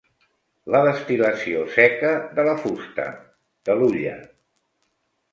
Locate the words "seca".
1.75-2.13